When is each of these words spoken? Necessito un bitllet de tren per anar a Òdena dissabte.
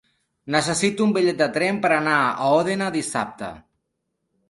Necessito 0.55 1.05
un 1.09 1.13
bitllet 1.17 1.37
de 1.43 1.49
tren 1.59 1.79
per 1.85 1.93
anar 1.99 2.17
a 2.25 2.51
Òdena 2.57 2.91
dissabte. 3.01 3.55